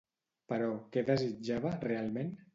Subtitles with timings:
[0.53, 2.35] Però què desitjava, realment?